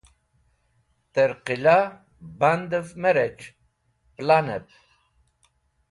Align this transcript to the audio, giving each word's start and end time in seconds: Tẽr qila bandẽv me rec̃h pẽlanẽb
Tẽr 1.13 1.31
qila 1.45 1.77
bandẽv 2.39 2.87
me 3.01 3.09
rec̃h 3.17 3.47
pẽlanẽb 4.13 4.65